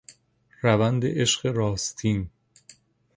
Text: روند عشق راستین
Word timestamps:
روند 0.61 1.05
عشق 1.05 1.45
راستین 1.45 2.29